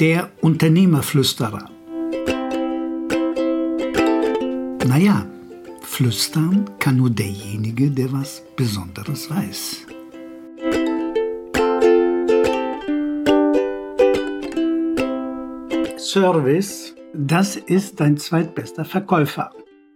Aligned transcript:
Der 0.00 0.28
Unternehmerflüsterer. 0.40 1.70
Naja, 4.88 5.24
flüstern 5.82 6.68
kann 6.80 6.96
nur 6.96 7.10
derjenige, 7.10 7.92
der 7.92 8.12
was 8.12 8.42
Besonderes 8.56 9.30
weiß. 9.30 9.86
Service, 15.96 16.96
das 17.12 17.54
ist 17.54 18.00
dein 18.00 18.16
zweitbester 18.16 18.84
Verkäufer. 18.84 19.52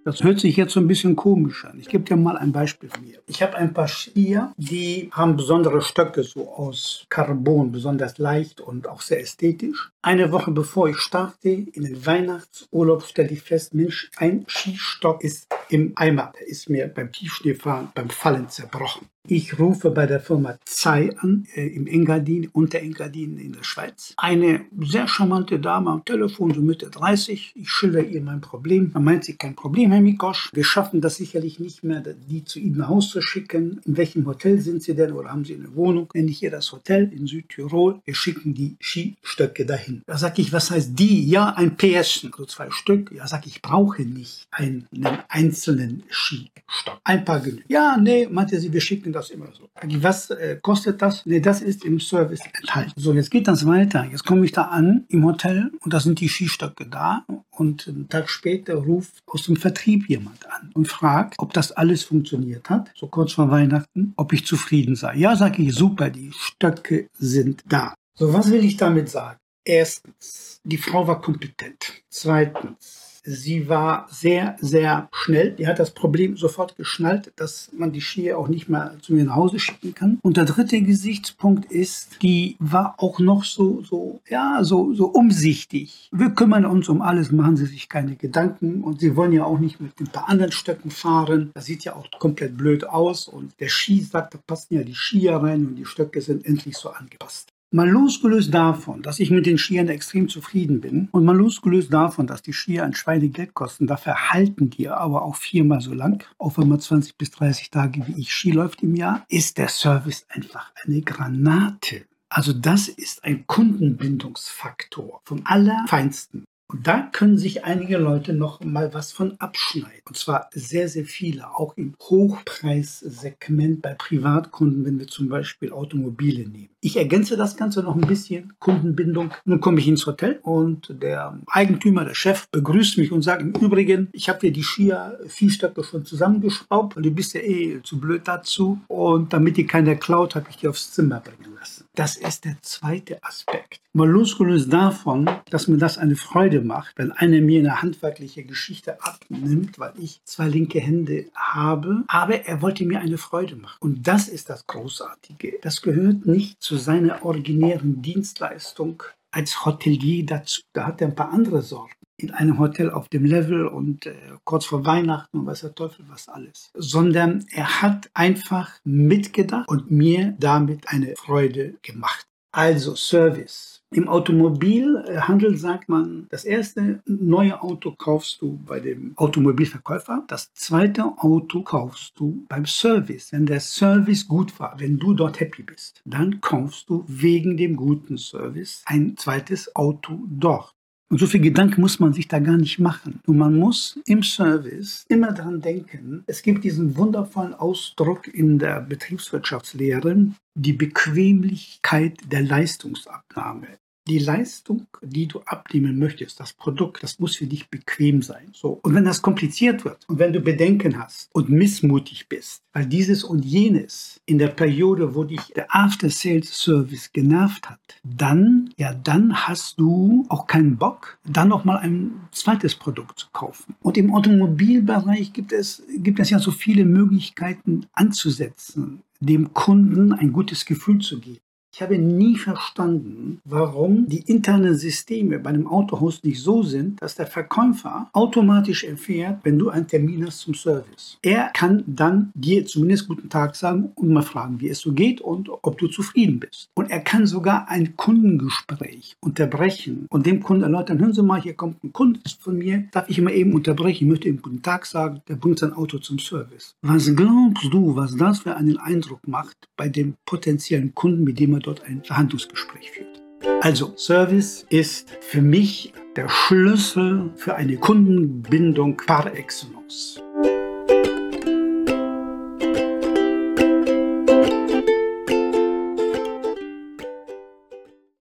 Das 0.09 0.25
hört 0.25 0.41
sich 0.41 0.57
jetzt 0.57 0.73
so 0.73 0.81
ein 0.81 0.89
bisschen 0.89 1.17
komisch 1.17 1.67
an. 1.67 1.79
Ich 1.79 1.87
gebe 1.87 2.03
dir 2.03 2.17
mal 2.17 2.39
ein 2.39 2.51
Beispiel 2.51 2.89
von 2.89 3.05
mir. 3.05 3.19
Ich 3.27 3.43
habe 3.43 3.57
ein 3.57 3.75
paar 3.75 3.89
Skier, 3.89 4.55
die 4.57 5.11
haben 5.13 5.37
besondere 5.37 5.83
Stöcke, 5.83 6.23
so 6.23 6.51
aus 6.51 7.05
Carbon, 7.11 7.71
besonders 7.73 8.17
leicht 8.17 8.63
und 8.63 8.89
auch 8.89 9.03
sehr 9.03 9.21
ästhetisch. 9.21 9.91
Eine 10.01 10.33
Woche 10.33 10.51
bevor 10.51 10.89
ich 10.89 10.97
starte 10.97 11.51
in 11.51 11.85
den 11.85 12.07
Weihnachtsurlaub, 12.07 13.03
stelle 13.03 13.33
ich 13.33 13.43
fest, 13.43 13.75
Mensch, 13.75 14.11
ein 14.17 14.47
Skistock 14.49 15.23
ist 15.23 15.47
im 15.69 15.93
Eimer. 15.97 16.33
Der 16.41 16.49
ist 16.49 16.71
mir 16.71 16.89
beim 16.89 17.13
Tiefschneefahren, 17.13 17.89
beim 17.95 18.09
Fallen 18.09 18.49
zerbrochen. 18.49 19.09
Ich 19.31 19.59
rufe 19.59 19.91
bei 19.91 20.07
der 20.07 20.21
Firma 20.21 20.59
Zei 20.65 21.15
an, 21.19 21.47
äh, 21.55 21.67
im 21.67 21.87
Engadin, 21.87 22.49
unter 22.51 22.79
Engadin 22.79 23.37
in 23.37 23.53
der 23.53 23.63
Schweiz. 23.63 24.15
Eine 24.17 24.63
sehr 24.81 25.07
charmante 25.07 25.61
Dame 25.61 25.91
am 25.91 26.03
Telefon, 26.03 26.55
so 26.55 26.63
Mitte 26.63 26.89
30. 26.89 27.53
Ich 27.55 27.69
schilder 27.69 28.03
ihr 28.03 28.23
mein 28.23 28.41
Problem. 28.41 28.91
Da 28.95 29.01
meint 29.01 29.25
sie, 29.25 29.37
kein 29.37 29.55
Problem, 29.55 29.93
Herr 29.93 30.01
Mikosch. 30.01 30.49
Wir 30.55 30.65
schaffen 30.65 31.03
das 31.03 31.17
sicherlich 31.17 31.61
nicht 31.61 31.85
mehr, 31.85 32.01
die 32.01 32.45
zu 32.45 32.59
Ihnen 32.59 32.79
nach 32.79 32.89
Hause 32.89 33.11
zu 33.11 33.21
schicken. 33.21 33.83
In 33.85 33.99
welchem 33.99 34.25
Hotel 34.25 34.61
sind 34.61 34.83
Sie 34.83 34.95
denn 34.95 35.13
oder 35.13 35.29
haben 35.29 35.45
Sie 35.45 35.57
eine 35.57 35.75
Wohnung? 35.75 36.09
Nenne 36.15 36.31
ich 36.31 36.43
ihr 36.43 36.51
das 36.51 36.73
Hotel 36.73 37.13
in 37.13 37.27
Südtirol. 37.27 38.01
Wir 38.07 38.15
schicken 38.15 38.55
die 38.55 38.77
Skistöcke 38.81 39.67
dahin. 39.67 40.01
Da 40.07 40.17
sage 40.17 40.41
ich, 40.41 40.55
was 40.55 40.71
heißt 40.71 40.99
die? 40.99 41.29
Ja, 41.29 41.51
ein 41.51 41.77
PS, 41.77 42.25
also 42.33 42.47
zwei 42.47 42.71
Stück. 42.71 43.13
Ja, 43.15 43.27
sage 43.27 43.49
ich, 43.49 43.61
brauche 43.61 44.01
nicht 44.05 44.47
einen, 44.51 44.89
einzelnen 45.29 46.05
Skistock. 46.09 46.99
Ein 47.05 47.27
paar 47.27 47.41
genügen. 47.41 47.65
Ja, 47.69 47.99
nee, 47.99 48.27
meinte 48.31 48.59
sie, 48.59 48.73
wir 48.73 48.81
schicken 48.81 49.13
das 49.13 49.18
das 49.19 49.31
immer 49.31 49.49
so. 49.53 49.69
Was 50.01 50.31
äh, 50.31 50.59
kostet 50.61 51.03
das? 51.03 51.27
Nee, 51.27 51.41
das 51.41 51.61
ist 51.61 51.85
im 51.85 52.01
Service 52.01 52.41
enthalten. 52.61 52.93
So, 52.97 53.13
jetzt 53.13 53.31
geht 53.31 53.49
das 53.49 53.67
weiter. 53.67 54.05
Jetzt 54.11 54.25
komme 54.25 54.45
ich 54.45 54.53
da 54.53 54.63
an 54.63 55.05
im 55.09 55.25
Hotel 55.25 55.71
und 55.81 55.93
da 55.93 56.01
sind 56.01 56.21
die 56.21 56.29
Skistöcke 56.29 56.87
da. 56.87 57.25
Und 57.51 57.89
einen 57.89 58.09
Tag 58.09 58.31
später 58.31 58.75
ruft 58.77 59.23
aus 59.27 59.45
dem 59.45 59.57
Vertrieb 59.57 60.09
jemand 60.09 60.47
an 60.51 60.71
und 60.75 60.87
fragt, 60.87 61.35
ob 61.39 61.53
das 61.53 61.73
alles 61.73 62.05
funktioniert 62.05 62.71
hat, 62.71 62.91
so 62.95 63.09
kurz 63.09 63.33
vor 63.33 63.51
Weihnachten, 63.51 64.13
ob 64.17 64.33
ich 64.33 64.47
zufrieden 64.47 64.95
sei. 64.95 65.17
Ja, 65.17 65.35
sage 65.37 65.63
ich, 65.63 65.75
super, 65.75 66.11
die 66.11 66.31
Stöcke 66.33 67.09
sind 67.19 67.65
da. 67.69 67.95
So, 68.15 68.33
was 68.33 68.51
will 68.51 68.65
ich 68.65 68.77
damit 68.77 69.09
sagen? 69.09 69.39
Erstens, 69.65 70.61
die 70.65 70.79
Frau 70.79 71.07
war 71.07 71.21
kompetent. 71.21 72.03
Zweitens, 72.09 73.08
Sie 73.25 73.69
war 73.69 74.07
sehr, 74.11 74.57
sehr 74.61 75.09
schnell. 75.13 75.53
Die 75.53 75.67
hat 75.67 75.79
das 75.79 75.91
Problem 75.91 76.37
sofort 76.37 76.77
geschnallt, 76.77 77.33
dass 77.37 77.71
man 77.77 77.93
die 77.93 78.01
Skier 78.01 78.39
auch 78.39 78.49
nicht 78.49 78.69
mehr 78.69 78.95
zu 79.01 79.15
mir 79.15 79.25
nach 79.25 79.37
Hause 79.37 79.59
schicken 79.59 79.95
kann. 79.95 80.19
Und 80.23 80.37
der 80.37 80.45
dritte 80.45 80.81
Gesichtspunkt 80.81 81.71
ist, 81.71 82.23
die 82.23 82.57
war 82.59 82.95
auch 82.99 83.19
noch 83.19 83.45
so, 83.45 83.83
so, 83.83 84.21
ja, 84.29 84.61
so, 84.63 84.95
so 84.95 85.07
umsichtig. 85.07 86.09
Wir 86.13 86.31
kümmern 86.31 86.65
uns 86.65 86.89
um 86.89 87.03
alles, 87.03 87.33
machen 87.33 87.57
Sie 87.57 87.67
sich 87.67 87.89
keine 87.89 88.17
Gedanken. 88.17 88.83
Und 88.83 89.01
Sie 89.01 89.17
wollen 89.17 89.33
ja 89.33 89.45
auch 89.45 89.59
nicht 89.59 89.81
mit 89.81 89.99
ein 90.01 90.09
paar 90.09 90.29
anderen 90.29 90.53
Stöcken 90.53 90.91
fahren. 90.91 91.51
Das 91.55 91.67
sieht 91.67 91.85
ja 91.85 91.95
auch 91.95 92.07
komplett 92.19 92.57
blöd 92.57 92.85
aus. 92.85 93.29
Und 93.29 93.53
der 93.61 93.69
Ski 93.69 94.01
sagt, 94.01 94.35
da 94.35 94.39
passen 94.47 94.75
ja 94.75 94.83
die 94.83 94.95
Skier 94.95 95.37
rein 95.37 95.67
und 95.67 95.77
die 95.77 95.85
Stöcke 95.85 96.21
sind 96.21 96.45
endlich 96.45 96.77
so 96.77 96.91
angepasst. 96.91 97.53
Mal 97.71 97.87
losgelöst 97.87 98.55
davon, 98.55 99.03
dass 99.03 99.21
ich 99.21 99.31
mit 99.31 99.45
den 99.45 99.59
Skiern 99.59 99.89
extrem 99.89 100.31
zufrieden 100.31 100.81
bin 100.81 101.09
und 101.13 101.27
mal 101.27 101.37
losgelöst 101.37 101.93
davon, 101.93 102.27
dass 102.27 102.41
die 102.41 102.55
Skier 102.55 102.83
ein 102.83 102.95
Schweinegeld 102.95 103.53
kosten, 103.53 103.87
dafür 103.87 104.31
halten 104.31 104.71
die 104.71 104.89
aber 104.89 105.21
auch 105.21 105.37
viermal 105.37 105.83
so 105.83 105.93
lang, 105.93 106.25
auch 106.39 106.57
wenn 106.57 106.67
man 106.67 106.81
20 106.81 107.19
bis 107.19 107.31
30 107.33 107.71
Tage 107.71 108.07
wie 108.07 108.19
ich 108.23 108.33
Ski 108.33 108.53
läuft 108.53 108.83
im 108.83 108.95
Jahr, 108.97 109.23
ist 109.29 109.59
der 109.59 109.69
Service 109.69 110.25
einfach 110.31 110.73
eine 110.83 111.03
Granate. 111.03 112.07
Also 112.31 112.55
das 112.55 112.89
ist 112.89 113.23
ein 113.25 113.47
Kundenbindungsfaktor 113.47 115.21
vom 115.25 115.43
Allerfeinsten. 115.45 116.47
Und 116.71 116.87
da 116.87 117.01
können 117.01 117.39
sich 117.39 117.65
einige 117.65 117.97
Leute 117.97 118.35
noch 118.35 118.61
mal 118.61 118.93
was 118.93 119.11
von 119.11 119.41
abschneiden. 119.41 120.03
Und 120.07 120.19
zwar 120.19 120.51
sehr, 120.53 120.91
sehr 120.91 121.07
viele, 121.07 121.49
auch 121.57 121.75
im 121.79 121.95
Hochpreissegment 121.99 123.81
bei 123.81 123.95
Privatkunden, 123.95 124.85
wenn 124.85 124.99
wir 124.99 125.07
zum 125.07 125.31
Beispiel 125.31 125.73
Automobile 125.73 126.47
nehmen. 126.47 126.69
Ich 126.81 126.97
ergänze 126.97 127.37
das 127.37 127.57
Ganze 127.57 127.83
noch 127.83 127.97
ein 127.97 128.07
bisschen, 128.07 128.53
Kundenbindung. 128.61 129.33
Nun 129.45 129.61
komme 129.61 129.81
ich 129.81 129.89
ins 129.89 130.07
Hotel 130.07 130.39
und 130.43 130.95
der 131.03 131.37
Eigentümer, 131.49 132.05
der 132.05 132.15
Chef, 132.15 132.49
begrüßt 132.53 132.99
mich 132.99 133.11
und 133.11 133.23
sagt 133.23 133.43
im 133.43 133.53
Übrigen, 133.53 134.09
ich 134.13 134.29
habe 134.29 134.39
dir 134.39 134.53
die 134.53 134.63
Skier, 134.63 135.19
Viehstöcke 135.27 135.83
schon 135.83 136.05
zusammengeschraubt 136.05 136.97
und 136.97 137.03
du 137.03 137.11
bist 137.11 137.35
ja 137.35 137.41
eh 137.41 137.81
zu 137.83 137.99
blöd 137.99 138.23
dazu. 138.27 138.81
Und 138.87 139.33
damit 139.33 139.57
die 139.57 139.67
keiner 139.67 139.97
klaut, 139.97 140.37
habe 140.37 140.47
ich 140.51 140.59
die 140.59 140.69
aufs 140.69 140.93
Zimmer 140.93 141.19
bringen 141.19 141.53
lassen. 141.59 141.85
Das 141.97 142.17
ist 142.17 142.45
der 142.45 142.57
zweite 142.63 143.21
Aspekt. 143.25 143.81
Mal 143.93 144.09
losgelöst 144.09 144.73
davon, 144.73 145.29
dass 145.51 145.67
mir 145.67 145.79
das 145.79 145.99
eine 145.99 146.15
Freude 146.15 146.61
macht, 146.61 146.93
wenn 146.97 147.11
einer 147.11 147.41
mir 147.41 147.59
eine 147.59 147.83
handwerkliche 147.83 148.45
Geschichte 148.45 149.03
abnimmt, 149.03 149.81
weil 149.81 149.95
ich 149.99 150.21
zwei 150.23 150.47
linke 150.47 150.79
Hände 150.79 151.25
habe, 151.35 152.05
aber 152.07 152.45
er 152.45 152.63
wollte 152.63 152.85
mir 152.85 153.01
eine 153.01 153.19
Freude 153.19 153.57
machen. 153.57 153.79
Und 153.81 154.07
das 154.07 154.29
ist 154.29 154.49
das 154.51 154.69
Großartige. 154.69 155.55
Das 155.63 155.83
gehört 155.83 156.27
nicht 156.27 156.63
zu 156.69 156.77
seiner 156.77 157.25
originären 157.25 158.03
Dienstleistung 158.03 159.03
als 159.31 159.65
Hotelier 159.65 160.27
dazu. 160.27 160.61
Da 160.75 160.87
hat 160.87 161.01
er 161.01 161.09
ein 161.09 161.15
paar 161.15 161.33
andere 161.33 161.63
Sorgen 161.63 161.95
in 162.19 162.31
einem 162.31 162.59
Hotel 162.59 162.91
auf 162.91 163.09
dem 163.09 163.25
Level 163.25 163.67
und 163.67 164.05
äh, 164.05 164.15
kurz 164.45 164.67
vor 164.67 164.85
Weihnachten 164.85 165.39
und 165.39 165.47
weiß 165.47 165.63
der 165.63 165.75
Teufel 165.75 166.05
was 166.11 166.29
alles, 166.29 166.71
sondern 166.75 167.47
er 167.53 167.81
hat 167.81 168.11
einfach 168.13 168.73
mitgedacht 168.85 169.67
und 169.67 169.91
mir 169.91 170.35
damit 170.39 170.91
eine 170.91 171.17
Freude 171.17 171.79
gemacht. 171.81 172.27
Also 172.53 172.95
Service. 172.97 173.78
Im 173.91 174.07
Automobilhandel 174.07 175.57
sagt 175.57 175.89
man, 175.89 176.27
das 176.29 176.45
erste 176.45 177.01
neue 177.07 177.63
Auto 177.63 177.93
kaufst 177.93 178.43
du 178.43 178.59
bei 178.67 178.81
dem 178.81 179.15
Automobilverkäufer, 179.17 180.25
das 180.29 180.53
zweite 180.53 181.05
Auto 181.17 181.63
kaufst 181.63 182.13
du 182.21 182.45
beim 182.49 182.67
Service. 182.67 183.33
Wenn 183.33 183.47
der 183.47 183.61
Service 183.61 184.29
gut 184.29 184.61
war, 184.61 184.79
wenn 184.79 184.99
du 184.99 185.15
dort 185.15 185.41
happy 185.41 185.63
bist, 185.63 186.03
dann 186.05 186.43
kaufst 186.43 186.91
du 186.91 187.03
wegen 187.07 187.57
dem 187.57 187.77
guten 187.77 188.19
Service 188.19 188.83
ein 188.85 189.17
zweites 189.17 189.75
Auto 189.75 190.21
dort. 190.29 190.75
Und 191.11 191.19
so 191.19 191.27
viel 191.27 191.41
Gedanken 191.41 191.81
muss 191.81 192.01
man 192.01 192.13
sich 192.13 192.29
da 192.29 192.39
gar 192.39 192.59
nicht 192.59 192.79
machen. 192.79 193.21
Und 193.27 193.39
man 193.39 193.57
muss 193.57 193.99
im 194.07 194.23
Service 194.23 195.07
immer 195.09 195.33
daran 195.33 195.63
denken, 195.63 196.23
es 196.27 196.43
gibt 196.43 196.65
diesen 196.65 196.97
wundervollen 196.97 197.55
Ausdruck 197.55 198.29
in 198.29 198.59
der 198.59 198.83
Betriebswirtschaftslehre, 198.83 200.33
die 200.55 200.75
Bequemlichkeit 200.75 202.19
der 202.31 202.43
Leistungsabnahme 202.43 203.79
die 204.09 204.19
Leistung, 204.19 204.87
die 205.03 205.27
du 205.27 205.41
abnehmen 205.41 205.99
möchtest, 205.99 206.41
das 206.41 206.53
Produkt, 206.53 207.03
das 207.03 207.19
muss 207.19 207.37
für 207.37 207.47
dich 207.47 207.69
bequem 207.69 208.23
sein. 208.23 208.49
So. 208.53 208.81
Und 208.83 208.95
wenn 208.95 209.05
das 209.05 209.23
kompliziert 209.23 209.85
wird 209.85 209.99
und 210.09 210.19
wenn 210.19 210.33
du 210.33 210.41
Bedenken 210.41 210.99
hast 210.99 211.29
und 211.33 211.51
missmutig 211.51 212.29
bist, 212.29 212.63
weil 212.73 212.87
dieses 212.87 213.23
und 213.23 213.45
jenes 213.45 214.21
in 214.27 214.39
der 214.39 214.49
Periode, 214.49 215.15
wo 215.15 215.25
dich 215.25 215.41
der 215.55 215.67
After-Sales-Service 215.75 217.13
genervt 217.13 217.71
hat, 217.71 218.01
dann, 218.03 218.71
ja, 218.77 218.95
dann 218.95 219.47
hast 219.47 219.79
du 219.79 220.25
auch 220.29 220.47
keinen 220.47 220.77
Bock, 220.77 221.19
dann 221.25 221.49
nochmal 221.49 221.79
ein 221.79 222.13
zweites 222.33 222.75
Produkt 222.75 223.19
zu 223.19 223.27
kaufen. 223.33 223.75
Und 223.81 223.97
im 223.99 224.15
Automobilbereich 224.15 225.33
gibt 225.33 225.53
es, 225.53 225.83
gibt 225.99 226.19
es 226.19 226.31
ja 226.31 226.39
so 226.39 226.51
viele 226.51 226.85
Möglichkeiten 226.85 227.87
anzusetzen, 227.93 229.03
dem 229.21 229.53
Kunden 229.53 230.13
ein 230.13 230.33
gutes 230.33 230.65
Gefühl 230.65 231.01
zu 231.01 231.21
geben. 231.21 231.41
Ich 231.71 231.83
habe 231.83 231.99
nie 231.99 232.37
verstanden, 232.37 233.41
warum 233.45 234.09
die 234.09 234.23
internen 234.23 234.75
Systeme 234.75 235.39
bei 235.39 235.51
einem 235.51 235.67
Autohaus 235.67 236.25
nicht 236.25 236.41
so 236.41 236.63
sind, 236.63 237.01
dass 237.01 237.15
der 237.15 237.27
Verkäufer 237.27 238.09
automatisch 238.15 238.85
erfährt, 238.85 239.41
wenn 239.45 239.59
du 239.59 239.69
einen 239.69 239.87
Termin 239.87 240.27
hast 240.27 240.41
zum 240.41 240.55
Service. 240.55 241.19
Er 241.23 241.51
kann 241.53 241.85
dann 241.87 242.33
dir 242.35 242.65
zumindest 242.67 243.07
guten 243.07 243.29
Tag 243.29 243.55
sagen 243.55 243.93
und 243.95 244.09
mal 244.09 244.23
fragen, 244.23 244.61
wie 244.61 244.69
es 244.71 244.81
so 244.81 244.93
geht 244.93 245.21
und 245.21 245.51
ob 245.51 245.79
du 245.79 245.89
zufrieden 245.89 246.41
bist. 246.41 246.69
Und 246.75 246.91
er 246.91 247.01
kann 247.01 247.27
sogar 247.27 247.69
ein 247.69 247.97
Kundengespräch 247.97 249.17
unterbrechen 249.21 250.07
und 250.11 250.27
dem 250.27 250.43
Kunden 250.43 250.63
erläutern, 250.63 250.99
hören 250.99 251.13
Sie 251.13 251.23
mal, 251.23 251.41
hier 251.41 251.55
kommt 251.55 251.85
ein 251.85 251.93
Kunde 251.93 252.21
von 252.41 252.59
mir, 252.59 252.89
darf 252.93 253.09
ich 253.09 253.19
immer 253.19 253.33
eben 253.33 253.53
unterbrechen, 253.53 254.05
ich 254.05 254.11
möchte 254.11 254.29
ihm 254.29 254.43
guten 254.43 254.63
Tag 254.63 254.87
sagen, 254.87 255.21
der 255.29 255.37
bringt 255.37 255.59
sein 255.59 255.75
Auto 255.75 255.99
zum 255.99 256.19
Service. 256.19 256.75
Was 256.83 257.15
glaubst 257.15 257.73
du, 257.73 257.95
was 257.95 258.17
das 258.17 258.41
für 258.41 258.57
einen 258.57 258.79
Eindruck 258.79 259.29
macht 259.29 259.69
bei 259.77 259.89
dem 259.89 260.15
potenziellen 260.25 260.95
Kunden, 260.95 261.25
mit 261.25 261.39
dem 261.39 261.55
er 261.55 261.58
dort 261.61 261.85
ein 261.85 262.03
Verhandlungsgespräch 262.05 262.91
führt. 262.91 263.23
Also, 263.61 263.93
Service 263.97 264.67
ist 264.69 265.11
für 265.21 265.43
mich 265.43 265.93
der 266.17 266.29
Schlüssel 266.29 267.31
für 267.37 267.55
eine 267.55 267.77
Kundenbindung 267.77 268.97
par 268.97 269.35
excellence. 269.35 270.21